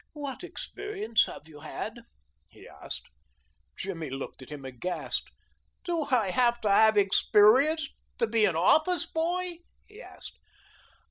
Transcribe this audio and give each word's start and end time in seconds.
"What 0.13 0.43
experience 0.43 1.27
have 1.27 1.47
you 1.47 1.59
had?" 1.59 1.99
he 2.47 2.67
asked. 2.67 3.03
Jimmy 3.77 4.09
looked 4.09 4.41
at 4.41 4.49
him 4.51 4.65
aghast. 4.65 5.29
"Do 5.83 6.05
I 6.05 6.31
have 6.31 6.59
to 6.61 6.71
have 6.71 6.97
experience 6.97 7.87
to 8.17 8.25
be 8.25 8.45
an 8.45 8.55
office 8.55 9.05
boy?" 9.05 9.59
he 9.85 10.01
asked. 10.01 10.39